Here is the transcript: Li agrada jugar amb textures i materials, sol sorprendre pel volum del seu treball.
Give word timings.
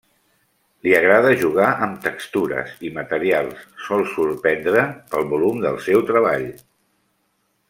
Li 0.85 0.93
agrada 0.99 1.33
jugar 1.41 1.67
amb 1.87 1.99
textures 2.07 2.73
i 2.89 2.91
materials, 2.97 3.61
sol 3.89 4.03
sorprendre 4.15 4.89
pel 5.13 5.31
volum 5.35 5.65
del 5.69 5.83
seu 5.91 6.07
treball. 6.13 6.53